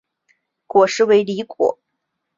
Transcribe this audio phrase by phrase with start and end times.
[0.65, 1.77] 果实为离果。